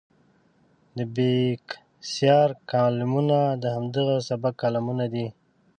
[0.97, 5.27] د بېکسیار کالمونه د همدغه سبک کالمونه دي.